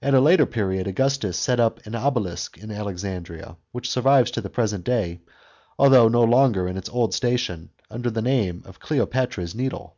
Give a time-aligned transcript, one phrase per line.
[0.00, 4.48] At a later period Augustus set up an obelisk in Alexandria, which survives to the
[4.48, 5.20] present day,
[5.78, 9.96] although no longer in its old station, f under the name of Cleopatra's needle.